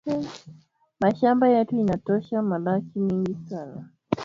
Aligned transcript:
Mashamba 1.01 1.45
yetu 1.53 1.73
ina 1.81 1.97
tosha 2.05 2.37
malaki 2.49 2.99
mingi 3.07 3.35
sana 3.49 3.89